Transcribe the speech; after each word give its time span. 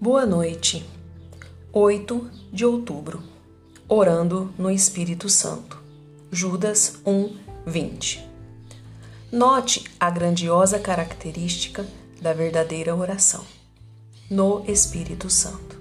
Boa 0.00 0.26
noite. 0.26 0.84
8 1.72 2.30
de 2.52 2.66
outubro. 2.66 3.22
Orando 3.88 4.52
no 4.58 4.68
Espírito 4.68 5.28
Santo. 5.28 5.78
Judas 6.32 6.98
1, 7.06 7.36
20. 7.64 8.28
Note 9.30 9.84
a 9.98 10.10
grandiosa 10.10 10.80
característica 10.80 11.86
da 12.20 12.32
verdadeira 12.32 12.94
oração. 12.94 13.44
No 14.28 14.64
Espírito 14.66 15.30
Santo. 15.30 15.78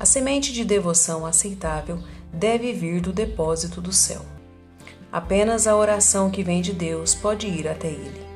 A 0.00 0.06
semente 0.06 0.50
de 0.50 0.64
devoção 0.64 1.26
aceitável 1.26 2.02
deve 2.32 2.72
vir 2.72 3.00
do 3.00 3.12
depósito 3.12 3.80
do 3.80 3.92
céu. 3.92 4.24
Apenas 5.12 5.66
a 5.66 5.76
oração 5.76 6.30
que 6.30 6.42
vem 6.42 6.62
de 6.62 6.72
Deus 6.72 7.14
pode 7.14 7.46
ir 7.46 7.68
até 7.68 7.88
Ele. 7.88 8.26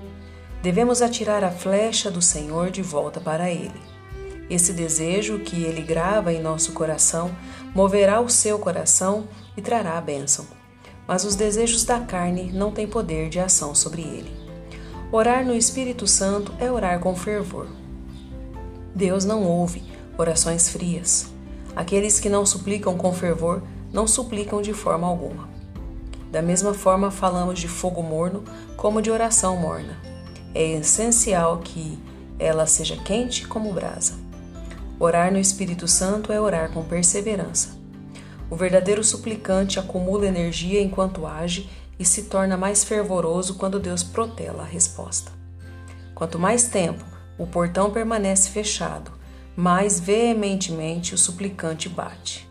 Devemos 0.63 1.01
atirar 1.01 1.43
a 1.43 1.51
flecha 1.51 2.11
do 2.11 2.21
Senhor 2.21 2.71
de 2.71 2.83
volta 2.83 3.21
para 3.21 3.51
Ele. 3.51 3.93
Esse 4.53 4.75
desejo 4.75 5.39
que 5.39 5.63
Ele 5.63 5.81
grava 5.81 6.31
em 6.31 6.43
nosso 6.43 6.75
coração 6.75 7.35
moverá 7.75 8.21
o 8.21 8.29
seu 8.29 8.59
coração 8.59 9.27
e 9.57 9.63
trará 9.63 9.97
a 9.97 10.01
bênção. 10.03 10.47
Mas 11.09 11.25
os 11.25 11.35
desejos 11.35 11.87
da 11.87 12.01
carne 12.01 12.53
não 12.53 12.71
têm 12.71 12.87
poder 12.87 13.31
de 13.31 13.41
ação 13.41 13.75
sobre 13.75 14.03
ele. 14.03 14.31
Orar 15.11 15.43
no 15.43 15.55
Espírito 15.55 16.07
Santo 16.07 16.53
é 16.59 16.71
orar 16.71 17.01
com 17.01 17.17
fervor. 17.17 17.67
Deus 18.95 19.25
não 19.25 19.43
ouve 19.43 19.83
orações 20.19 20.69
frias. 20.69 21.33
Aqueles 21.75 22.21
que 22.21 22.29
não 22.29 22.45
suplicam 22.45 22.95
com 22.99 23.11
fervor 23.11 23.63
não 23.91 24.07
suplicam 24.07 24.61
de 24.61 24.75
forma 24.75 25.07
alguma. 25.07 25.49
Da 26.31 26.43
mesma 26.43 26.75
forma, 26.75 27.11
falamos 27.11 27.59
de 27.59 27.69
fogo 27.69 28.03
morno 28.03 28.45
como 28.77 29.01
de 29.01 29.11
oração 29.11 29.57
morna. 29.57 29.97
É 30.55 30.73
essencial 30.73 31.61
que 31.65 31.99
ela 32.39 32.67
seja 32.67 32.99
quente 32.99 33.49
como 33.49 33.73
brasa. 33.73 34.22
Orar 35.05 35.33
no 35.33 35.39
Espírito 35.41 35.89
Santo 35.89 36.33
é 36.33 36.41
orar 36.41 36.71
com 36.71 36.85
perseverança. 36.85 37.71
O 38.49 38.55
verdadeiro 38.55 39.03
suplicante 39.03 39.81
acumula 39.81 40.29
energia 40.29 40.81
enquanto 40.81 41.27
age 41.27 41.69
e 41.99 42.05
se 42.05 42.27
torna 42.27 42.57
mais 42.57 42.85
fervoroso 42.85 43.57
quando 43.57 43.81
Deus 43.81 44.05
protela 44.05 44.63
a 44.63 44.65
resposta. 44.65 45.33
Quanto 46.15 46.39
mais 46.39 46.69
tempo 46.69 47.05
o 47.37 47.49
portão 47.49 47.91
permanece 47.91 48.51
fechado, 48.51 49.11
mais 49.57 49.99
veementemente 49.99 51.17
o 51.17 51.19
suplicante 51.19 51.89
bate. 51.89 52.49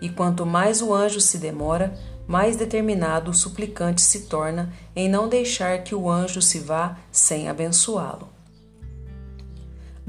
E 0.00 0.08
quanto 0.08 0.46
mais 0.46 0.80
o 0.80 0.94
anjo 0.94 1.20
se 1.20 1.36
demora, 1.36 1.92
mais 2.28 2.54
determinado 2.54 3.32
o 3.32 3.34
suplicante 3.34 4.02
se 4.02 4.28
torna 4.28 4.72
em 4.94 5.08
não 5.08 5.28
deixar 5.28 5.82
que 5.82 5.96
o 5.96 6.08
anjo 6.08 6.40
se 6.40 6.60
vá 6.60 6.96
sem 7.10 7.48
abençoá-lo. 7.48 8.37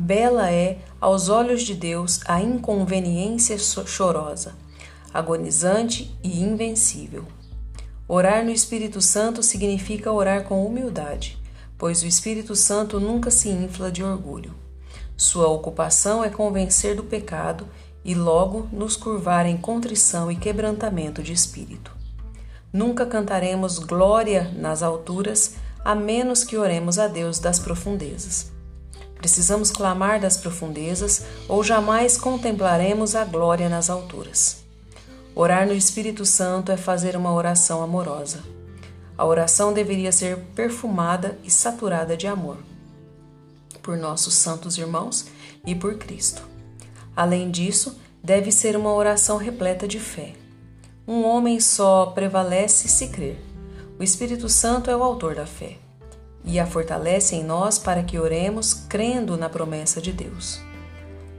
Bela 0.01 0.49
é, 0.49 0.77
aos 1.01 1.27
olhos 1.27 1.61
de 1.61 1.75
Deus, 1.75 2.21
a 2.25 2.41
inconveniência 2.41 3.57
chorosa, 3.57 4.55
agonizante 5.13 6.17
e 6.23 6.41
invencível. 6.41 7.25
Orar 8.07 8.45
no 8.45 8.49
Espírito 8.49 9.01
Santo 9.01 9.43
significa 9.43 10.09
orar 10.09 10.45
com 10.45 10.65
humildade, 10.65 11.37
pois 11.77 12.01
o 12.01 12.07
Espírito 12.07 12.55
Santo 12.55 12.97
nunca 12.97 13.29
se 13.29 13.49
infla 13.49 13.91
de 13.91 14.01
orgulho. 14.01 14.55
Sua 15.17 15.49
ocupação 15.49 16.23
é 16.23 16.29
convencer 16.29 16.95
do 16.95 17.03
pecado 17.03 17.67
e 18.03 18.15
logo 18.15 18.69
nos 18.71 18.95
curvar 18.95 19.45
em 19.45 19.57
contrição 19.57 20.31
e 20.31 20.35
quebrantamento 20.37 21.21
de 21.21 21.33
espírito. 21.33 21.91
Nunca 22.71 23.05
cantaremos 23.05 23.77
glória 23.77 24.49
nas 24.55 24.81
alturas, 24.81 25.55
a 25.83 25.93
menos 25.93 26.45
que 26.45 26.55
oremos 26.55 26.97
a 26.97 27.07
Deus 27.09 27.37
das 27.37 27.59
profundezas. 27.59 28.57
Precisamos 29.19 29.69
clamar 29.69 30.17
das 30.17 30.37
profundezas, 30.37 31.23
ou 31.47 31.61
jamais 31.61 32.17
contemplaremos 32.17 33.15
a 33.15 33.25
glória 33.25 33.67
nas 33.67 33.89
alturas. 33.89 34.63
Orar 35.35 35.67
no 35.67 35.73
Espírito 35.73 36.25
Santo 36.25 36.71
é 36.71 36.77
fazer 36.77 37.17
uma 37.17 37.33
oração 37.33 37.83
amorosa. 37.83 38.41
A 39.17 39.25
oração 39.25 39.73
deveria 39.73 40.13
ser 40.13 40.37
perfumada 40.55 41.37
e 41.43 41.51
saturada 41.51 42.15
de 42.15 42.27
amor 42.27 42.57
por 43.83 43.97
nossos 43.97 44.35
santos 44.35 44.77
irmãos 44.77 45.25
e 45.65 45.75
por 45.75 45.95
Cristo. 45.95 46.41
Além 47.15 47.51
disso, 47.51 47.99
deve 48.23 48.51
ser 48.51 48.77
uma 48.77 48.93
oração 48.93 49.37
repleta 49.37 49.87
de 49.87 49.99
fé. 49.99 50.33
Um 51.05 51.25
homem 51.25 51.59
só 51.59 52.05
prevalece 52.07 52.87
se 52.87 53.07
crer. 53.07 53.37
O 53.99 54.03
Espírito 54.03 54.47
Santo 54.47 54.89
é 54.89 54.95
o 54.95 55.03
autor 55.03 55.35
da 55.35 55.45
fé 55.45 55.77
e 56.49 56.59
a 56.59 56.65
fortalece 56.65 57.35
em 57.35 57.43
nós 57.43 57.77
para 57.77 58.01
que 58.01 58.17
oremos 58.17 58.73
crendo 58.73 59.37
na 59.37 59.47
promessa 59.47 60.01
de 60.01 60.11
Deus. 60.11 60.59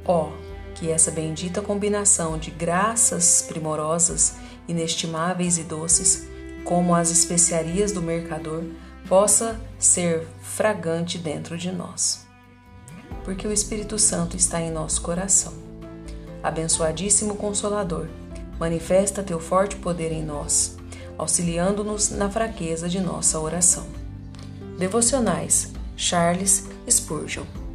Ó, 0.04 0.28
oh, 0.28 0.72
que 0.76 0.88
essa 0.88 1.10
bendita 1.10 1.60
combinação 1.60 2.38
de 2.38 2.52
graças 2.52 3.42
primorosas, 3.42 4.36
inestimáveis 4.68 5.58
e 5.58 5.64
doces, 5.64 6.28
como 6.64 6.94
as 6.94 7.10
especiarias 7.10 7.90
do 7.90 8.00
mercador, 8.00 8.62
possa 9.08 9.60
ser 9.80 10.28
fragante 10.42 11.18
dentro 11.18 11.58
de 11.58 11.72
nós. 11.72 12.24
Porque 13.24 13.48
o 13.48 13.52
Espírito 13.52 13.98
Santo 13.98 14.36
está 14.36 14.60
em 14.60 14.70
nosso 14.70 15.02
coração. 15.02 15.52
Abençoadíssimo 16.40 17.34
Consolador, 17.34 18.06
manifesta 18.60 19.24
teu 19.24 19.40
forte 19.40 19.74
poder 19.74 20.12
em 20.12 20.22
nós, 20.22 20.76
auxiliando-nos 21.18 22.10
na 22.10 22.30
fraqueza 22.30 22.88
de 22.88 23.00
nossa 23.00 23.40
oração. 23.40 23.99
Devocionais 24.80 25.74
Charles 25.94 26.66
Spurgeon 26.88 27.69